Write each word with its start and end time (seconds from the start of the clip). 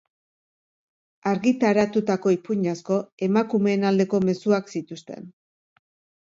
Argitaratutako 1.31 2.33
ipuin 2.37 2.63
asko, 2.71 2.97
emakumeen 3.27 3.87
aldeko 3.91 4.23
mezuak 4.25 4.75
zituzten. 4.75 5.31